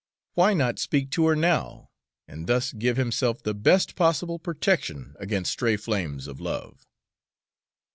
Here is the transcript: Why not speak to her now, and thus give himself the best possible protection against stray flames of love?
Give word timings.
Why 0.33 0.55
not 0.55 0.79
speak 0.79 1.11
to 1.11 1.27
her 1.27 1.35
now, 1.35 1.91
and 2.27 2.47
thus 2.47 2.73
give 2.73 2.97
himself 2.97 3.43
the 3.43 3.53
best 3.53 3.95
possible 3.95 4.39
protection 4.39 5.13
against 5.19 5.51
stray 5.51 5.77
flames 5.77 6.25
of 6.25 6.39
love? 6.41 6.87